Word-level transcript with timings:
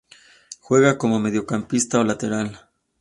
Juega 0.61 0.97
como 0.97 1.19
mediocampista 1.19 1.99
o 1.99 2.03
lateral. 2.03 2.59